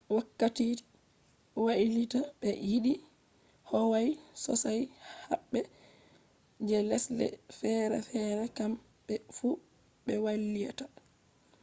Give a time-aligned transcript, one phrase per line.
[0.15, 0.83] wakkati french
[1.65, 2.93] wailita be yidi
[3.69, 4.05] howawe
[4.43, 4.81] sosai
[5.29, 5.59] habbe
[6.67, 7.27] je lesde
[7.57, 8.71] fere-fere kam
[9.07, 9.49] be fu
[10.05, 10.85] be wailita